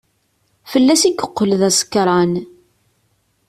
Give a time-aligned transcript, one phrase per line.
[0.71, 2.33] Fell-as i yeqqel d asekṛan.